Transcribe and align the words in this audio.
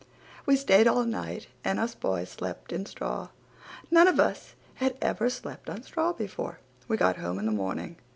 We 0.47 0.55
stayed 0.55 0.87
all 0.87 1.03
night 1.03 1.45
and 1.63 1.79
us 1.79 1.93
boys 1.93 2.29
slept 2.31 2.73
in 2.73 2.87
straw. 2.87 3.27
None 3.91 4.07
of 4.07 4.19
us 4.19 4.55
had 4.81 4.97
ever 4.99 5.29
slept 5.29 5.69
on 5.69 5.83
straw 5.83 6.11
before. 6.11 6.57
We 6.87 6.97
got 6.97 7.17
home 7.17 7.37
in 7.37 7.45
the 7.45 7.51
morning. 7.51 7.97